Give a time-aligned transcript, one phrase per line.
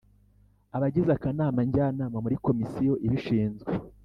[0.75, 3.71] Abagize akanama njyanama muri komisiyo ibishinzwe